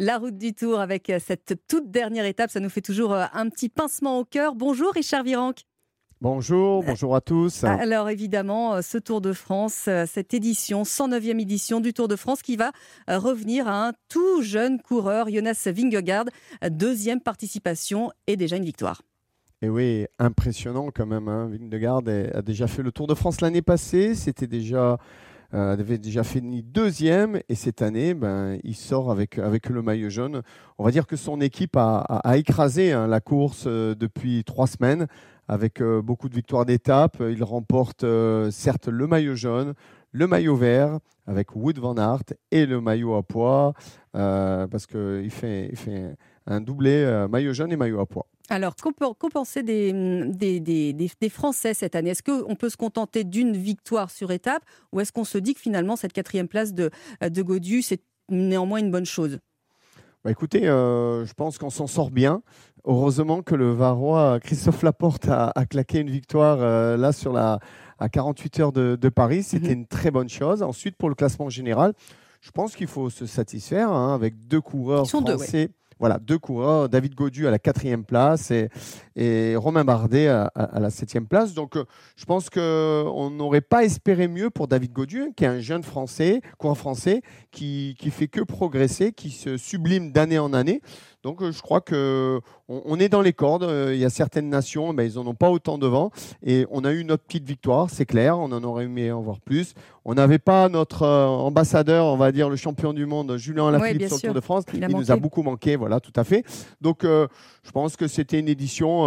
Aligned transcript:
La 0.00 0.18
route 0.18 0.38
du 0.38 0.54
Tour 0.54 0.78
avec 0.78 1.12
cette 1.18 1.56
toute 1.66 1.90
dernière 1.90 2.24
étape, 2.24 2.52
ça 2.52 2.60
nous 2.60 2.68
fait 2.68 2.80
toujours 2.80 3.14
un 3.14 3.48
petit 3.48 3.68
pincement 3.68 4.20
au 4.20 4.24
cœur. 4.24 4.54
Bonjour 4.54 4.92
Richard 4.92 5.24
Virenque. 5.24 5.62
Bonjour, 6.20 6.84
bonjour 6.84 7.16
à 7.16 7.20
tous. 7.20 7.64
Alors 7.64 8.08
évidemment, 8.08 8.80
ce 8.80 8.96
Tour 8.96 9.20
de 9.20 9.32
France, 9.32 9.88
cette 10.06 10.34
édition, 10.34 10.84
109e 10.84 11.40
édition 11.40 11.80
du 11.80 11.92
Tour 11.92 12.06
de 12.06 12.14
France 12.14 12.42
qui 12.42 12.54
va 12.54 12.70
revenir 13.08 13.66
à 13.66 13.88
un 13.88 13.92
tout 14.08 14.40
jeune 14.40 14.80
coureur, 14.80 15.28
Jonas 15.30 15.66
Vingegaard, 15.66 16.26
deuxième 16.70 17.20
participation 17.20 18.12
et 18.28 18.36
déjà 18.36 18.54
une 18.54 18.64
victoire. 18.64 19.02
Et 19.62 19.68
oui, 19.68 20.06
impressionnant 20.20 20.90
quand 20.94 21.06
même. 21.06 21.26
Hein. 21.26 21.48
Vingegaard 21.48 22.02
a 22.34 22.42
déjà 22.42 22.68
fait 22.68 22.84
le 22.84 22.92
Tour 22.92 23.08
de 23.08 23.14
France 23.14 23.40
l'année 23.40 23.62
passée. 23.62 24.14
C'était 24.14 24.46
déjà 24.46 24.96
euh, 25.54 25.72
avait 25.72 25.98
déjà 25.98 26.24
fini 26.24 26.62
deuxième 26.62 27.40
et 27.48 27.54
cette 27.54 27.80
année, 27.80 28.14
ben, 28.14 28.58
il 28.64 28.74
sort 28.74 29.10
avec, 29.10 29.38
avec 29.38 29.68
le 29.68 29.80
maillot 29.82 30.10
jaune. 30.10 30.42
On 30.76 30.84
va 30.84 30.90
dire 30.90 31.06
que 31.06 31.16
son 31.16 31.40
équipe 31.40 31.76
a, 31.76 32.20
écrasé 32.36 32.92
hein, 32.92 33.06
la 33.06 33.20
course 33.20 33.64
euh, 33.66 33.94
depuis 33.94 34.44
trois 34.44 34.66
semaines 34.66 35.06
avec 35.48 35.80
euh, 35.80 36.02
beaucoup 36.02 36.28
de 36.28 36.34
victoires 36.34 36.66
d'étape. 36.66 37.16
Il 37.20 37.42
remporte 37.42 38.04
euh, 38.04 38.50
certes 38.50 38.88
le 38.88 39.06
maillot 39.06 39.34
jaune, 39.34 39.74
le 40.12 40.26
maillot 40.26 40.56
vert 40.56 40.98
avec 41.26 41.54
Wood 41.54 41.78
Van 41.78 41.96
Aert 41.96 42.34
et 42.50 42.66
le 42.66 42.80
maillot 42.80 43.14
à 43.14 43.22
poids 43.22 43.74
parce 44.12 44.86
qu'il 44.86 45.30
fait, 45.30 45.68
il 45.70 45.76
fait 45.76 46.16
un 46.46 46.60
doublé 46.60 47.26
maillot 47.30 47.52
jaune 47.52 47.72
et 47.72 47.76
maillot 47.76 48.00
à 48.00 48.06
poids. 48.06 48.26
Alors, 48.50 48.74
qu'en 48.76 49.28
penser 49.28 49.62
des, 49.62 51.28
Français 51.30 51.74
cette 51.74 51.94
année? 51.94 52.10
Est-ce 52.10 52.22
qu'on 52.22 52.56
peut 52.56 52.70
se 52.70 52.76
contenter 52.76 53.24
d'une 53.24 53.56
victoire 53.56 54.10
sur 54.10 54.30
étape 54.30 54.62
ou 54.92 55.00
est-ce 55.00 55.12
qu'on 55.12 55.24
se 55.24 55.38
dit 55.38 55.54
que 55.54 55.60
finalement 55.60 55.96
cette 55.96 56.14
quatrième 56.14 56.48
place 56.48 56.72
de, 56.72 56.90
de 57.20 57.42
Godu, 57.42 57.82
c'est 57.82 58.00
néanmoins 58.30 58.78
une 58.78 58.90
bonne 58.90 59.06
chose? 59.06 59.38
Bah 60.28 60.32
écoutez, 60.32 60.68
euh, 60.68 61.24
je 61.24 61.32
pense 61.32 61.56
qu'on 61.56 61.70
s'en 61.70 61.86
sort 61.86 62.10
bien. 62.10 62.42
Heureusement 62.84 63.40
que 63.40 63.54
le 63.54 63.72
Varois 63.72 64.38
Christophe 64.40 64.82
Laporte 64.82 65.26
a, 65.30 65.54
claqué 65.64 66.00
une 66.00 66.10
victoire 66.10 66.58
euh, 66.60 66.98
là 66.98 67.12
sur 67.12 67.32
la, 67.32 67.60
à 67.98 68.10
48 68.10 68.60
heures 68.60 68.72
de, 68.72 68.98
de 69.00 69.08
Paris. 69.08 69.42
C'était 69.42 69.68
mhm. 69.68 69.80
une 69.80 69.86
très 69.86 70.10
bonne 70.10 70.28
chose. 70.28 70.62
Ensuite, 70.62 70.96
pour 70.96 71.08
le 71.08 71.14
classement 71.14 71.48
général, 71.48 71.94
je 72.42 72.50
pense 72.50 72.76
qu'il 72.76 72.88
faut 72.88 73.08
se 73.08 73.24
satisfaire 73.24 73.90
hein, 73.90 74.14
avec 74.14 74.46
deux 74.48 74.60
coureurs 74.60 75.08
français. 75.08 75.70
Voilà, 75.98 76.18
deux 76.18 76.38
coureurs, 76.38 76.88
David 76.88 77.14
Godu 77.14 77.46
à 77.46 77.50
la 77.50 77.58
quatrième 77.58 78.04
place 78.04 78.52
et, 79.16 79.56
Romain 79.56 79.84
Bardet 79.84 80.28
à, 80.28 80.50
la 80.78 80.90
septième 80.90 81.26
place. 81.26 81.54
Donc, 81.54 81.76
euh, 81.76 81.84
je 82.16 82.24
pense 82.24 82.50
qu'on 82.50 83.30
n'aurait 83.30 83.60
pas 83.60 83.84
espéré 83.84 84.28
mieux 84.28 84.48
pour 84.50 84.68
David 84.68 84.92
Godu, 84.92 85.32
qui 85.36 85.44
est 85.44 85.48
un 85.48 85.58
jeune 85.58 85.82
français, 85.82 86.40
coureur 86.56 86.78
français, 86.78 87.22
qui, 87.50 87.96
qui 87.98 88.10
fait 88.10 88.28
que 88.28 88.40
progresser, 88.40 89.12
qui 89.12 89.30
se 89.30 89.56
sublime 89.56 90.12
d'année 90.12 90.38
en 90.38 90.52
année. 90.52 90.80
Donc 91.24 91.42
euh, 91.42 91.50
je 91.50 91.60
crois 91.60 91.80
que 91.80 92.40
on, 92.68 93.00
est 93.00 93.08
dans 93.08 93.22
les 93.22 93.32
cordes. 93.32 93.64
Euh, 93.64 93.92
il 93.92 93.98
y 93.98 94.04
a 94.04 94.10
certaines 94.10 94.48
nations, 94.48 94.92
mais 94.92 95.10
ils 95.10 95.14
n'en 95.16 95.26
ont 95.26 95.34
pas 95.34 95.50
autant 95.50 95.76
devant. 95.76 96.12
Et 96.44 96.64
on 96.70 96.84
a 96.84 96.92
eu 96.92 97.04
notre 97.04 97.24
petite 97.24 97.44
victoire, 97.44 97.90
c'est 97.90 98.06
clair. 98.06 98.38
On 98.38 98.52
en 98.52 98.62
aurait 98.62 98.84
aimé 98.84 99.10
en 99.10 99.20
voir 99.20 99.40
plus. 99.40 99.74
On 100.04 100.14
n'avait 100.14 100.38
pas 100.38 100.68
notre 100.68 101.02
euh, 101.02 101.26
ambassadeur, 101.26 102.06
on 102.06 102.16
va 102.16 102.30
dire 102.30 102.48
le 102.48 102.56
champion 102.56 102.92
du 102.92 103.04
monde, 103.04 103.36
Julien 103.36 103.68
Alaphilippe 103.68 104.06
sur 104.06 104.16
le 104.16 104.22
Tour 104.22 104.34
de 104.34 104.40
France. 104.40 104.64
Il, 104.72 104.86
nous 104.86 105.10
a 105.10 105.16
beaucoup 105.16 105.42
manqué, 105.42 105.74
voilà, 105.74 105.98
tout 105.98 106.12
à 106.14 106.22
fait. 106.22 106.44
Donc 106.80 107.02
je 107.02 107.70
pense 107.72 107.96
que 107.96 108.06
c'était 108.06 108.38
une 108.38 108.48
édition 108.48 109.02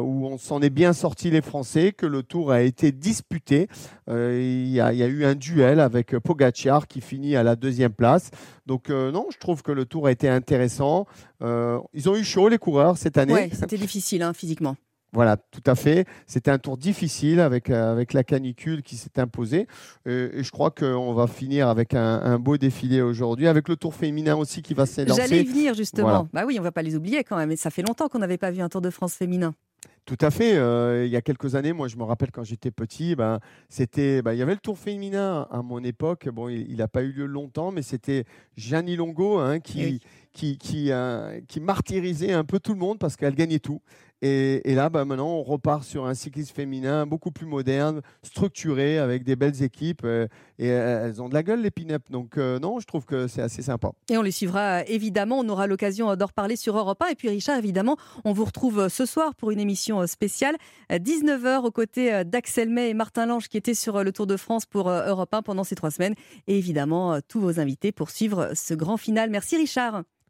où 0.00 0.26
on 0.26 0.38
s'en 0.38 0.62
est 0.62 0.70
bien 0.70 0.92
sorti 0.92 1.30
les 1.30 1.42
Français, 1.42 1.92
que 1.92 2.06
le 2.06 2.22
Tour 2.22 2.52
a 2.52 2.62
été 2.62 2.92
disputé. 2.92 3.68
Il 4.08 4.68
y, 4.68 4.80
a, 4.80 4.92
il, 4.92 4.98
y 4.98 5.02
a, 5.02 5.06
eu 5.06 5.24
un 5.24 5.34
duel 5.34 5.80
avec 5.80 6.16
Pogacar 6.18 6.86
qui 6.86 7.00
finit 7.00 7.36
à 7.36 7.42
la 7.42 7.56
deuxième 7.56 7.92
place. 7.92 8.30
Donc 8.66 8.90
non, 8.90 9.26
je 9.30 9.38
trouve 9.38 9.62
que 9.62 9.72
le 9.72 9.84
Tour 9.84 10.06
a 10.06 10.12
été 10.12 10.28
intéressant. 10.28 11.06
Euh, 11.42 11.78
ils 11.92 12.08
ont 12.08 12.16
eu 12.16 12.24
chaud, 12.24 12.48
les 12.48 12.58
coureurs, 12.58 12.96
cette 12.96 13.18
année. 13.18 13.34
Oui, 13.34 13.50
c'était 13.52 13.78
difficile 13.78 14.22
hein, 14.22 14.32
physiquement. 14.32 14.76
Voilà, 15.12 15.36
tout 15.36 15.62
à 15.64 15.74
fait. 15.74 16.04
C'était 16.26 16.50
un 16.50 16.58
tour 16.58 16.76
difficile 16.76 17.40
avec, 17.40 17.70
euh, 17.70 17.92
avec 17.92 18.12
la 18.12 18.22
canicule 18.22 18.82
qui 18.82 18.96
s'est 18.96 19.18
imposée. 19.18 19.66
Et, 20.04 20.42
je 20.42 20.50
crois 20.50 20.70
qu'on 20.70 21.14
va 21.14 21.26
finir 21.26 21.68
avec 21.68 21.94
un, 21.94 22.38
beau 22.38 22.58
défilé 22.58 23.00
aujourd'hui, 23.00 23.46
avec 23.46 23.68
le 23.68 23.76
tour 23.76 23.94
féminin 23.94 24.36
aussi 24.36 24.60
qui 24.60 24.74
va 24.74 24.84
s'élancer. 24.84 25.22
J'allais 25.22 25.42
y 25.42 25.46
venir 25.46 25.74
justement. 25.74 26.28
Bah 26.34 26.42
oui, 26.46 26.56
on 26.58 26.60
ne 26.60 26.64
va 26.64 26.72
pas 26.72 26.82
les 26.82 26.96
oublier 26.96 27.24
quand 27.24 27.36
même. 27.36 27.50
Et 27.50 27.56
ça 27.56 27.70
fait 27.70 27.82
longtemps 27.82 28.08
qu'on 28.08 28.18
n'avait 28.18 28.36
pas 28.36 28.50
vu 28.50 28.60
un 28.60 28.68
Tour 28.68 28.82
de 28.82 28.90
France 28.90 29.14
féminin. 29.14 29.54
Tout 30.06 30.16
à 30.20 30.30
fait. 30.30 30.56
Euh, 30.56 31.04
il 31.04 31.10
y 31.10 31.16
a 31.16 31.20
quelques 31.20 31.56
années, 31.56 31.72
moi, 31.72 31.88
je 31.88 31.96
me 31.96 32.04
rappelle 32.04 32.30
quand 32.30 32.44
j'étais 32.44 32.70
petit, 32.70 33.16
ben, 33.16 33.40
c'était, 33.68 34.22
ben, 34.22 34.34
il 34.34 34.38
y 34.38 34.42
avait 34.42 34.54
le 34.54 34.60
Tour 34.60 34.78
féminin 34.78 35.48
à 35.50 35.62
mon 35.62 35.82
époque. 35.82 36.28
Bon, 36.28 36.48
il 36.48 36.76
n'a 36.76 36.86
pas 36.86 37.02
eu 37.02 37.10
lieu 37.10 37.26
longtemps, 37.26 37.72
mais 37.72 37.82
c'était 37.82 38.24
Gianni 38.56 38.94
Longo 38.94 39.38
hein, 39.38 39.58
qui, 39.58 40.00
euh, 40.42 41.40
qui, 41.48 41.60
martyrisait 41.60 42.32
un 42.32 42.44
peu 42.44 42.58
tout 42.58 42.72
le 42.72 42.78
monde 42.78 42.98
parce 42.98 43.16
qu'elle 43.16 43.34
gagnait 43.34 43.58
tout. 43.58 43.80
Et, 44.22 44.74
là, 44.74 44.88
bah, 44.88 45.04
maintenant, 45.04 45.28
on 45.28 45.42
repart 45.42 45.84
sur 45.84 46.06
un 46.06 46.14
cyclisme 46.14 46.54
féminin 46.54 47.06
beaucoup 47.06 47.30
plus 47.30 47.44
moderne, 47.46 48.00
structuré, 48.22 48.98
avec 48.98 49.24
des 49.24 49.36
belles 49.36 49.62
équipes. 49.62 50.02
Euh, 50.04 50.26
et 50.58 50.68
elles 50.68 51.20
ont 51.20 51.28
de 51.28 51.34
la 51.34 51.42
gueule, 51.42 51.60
les 51.60 51.70
pin-up. 51.70 52.02
Donc, 52.10 52.38
euh, 52.38 52.58
non, 52.58 52.80
je 52.80 52.86
trouve 52.86 53.04
que 53.04 53.28
c'est 53.28 53.42
assez 53.42 53.62
sympa. 53.62 53.92
Et 54.10 54.16
on 54.16 54.22
les 54.22 54.30
suivra 54.30 54.84
évidemment. 54.84 55.38
On 55.40 55.48
aura 55.48 55.66
l'occasion 55.66 56.16
d'en 56.16 56.26
reparler 56.26 56.56
sur 56.56 56.76
Europe 56.76 57.02
1. 57.02 57.08
Et 57.08 57.14
puis, 57.14 57.28
Richard, 57.28 57.58
évidemment, 57.58 57.96
on 58.24 58.32
vous 58.32 58.46
retrouve 58.46 58.88
ce 58.88 59.04
soir 59.04 59.34
pour 59.34 59.50
une 59.50 59.60
émission 59.60 60.06
spéciale. 60.06 60.56
19h 60.90 61.64
aux 61.64 61.70
côtés 61.70 62.24
d'Axel 62.24 62.70
May 62.70 62.90
et 62.90 62.94
Martin 62.94 63.26
Lange 63.26 63.48
qui 63.48 63.58
étaient 63.58 63.74
sur 63.74 64.02
le 64.02 64.12
Tour 64.12 64.26
de 64.26 64.36
France 64.36 64.64
pour 64.64 64.88
Europe 64.88 65.32
1 65.32 65.42
pendant 65.42 65.64
ces 65.64 65.74
trois 65.74 65.90
semaines. 65.90 66.14
Et 66.46 66.56
évidemment, 66.56 67.18
tous 67.28 67.40
vos 67.40 67.60
invités 67.60 67.92
pour 67.92 68.10
suivre 68.10 68.52
ce 68.54 68.74
grand 68.74 68.96
final. 68.96 69.30
Merci, 69.30 69.56
Richard. 69.56 70.02